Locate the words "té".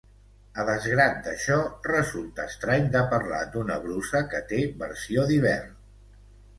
4.53-4.67